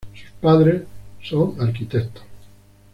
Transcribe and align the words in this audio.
Sus 0.15 0.31
padres 0.41 0.81
son 1.21 1.57
arquitectos. 1.61 2.23